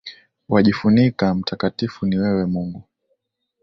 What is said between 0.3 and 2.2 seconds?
Wajifunika, mtakatifu ni